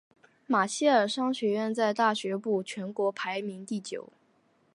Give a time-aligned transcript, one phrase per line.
[0.47, 4.11] 马歇尔商学院在大学部全国排名第九。